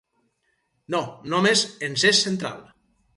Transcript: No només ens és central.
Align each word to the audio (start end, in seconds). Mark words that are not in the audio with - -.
No 0.95 1.01
només 1.33 1.61
ens 1.89 2.07
és 2.13 2.23
central. 2.29 2.65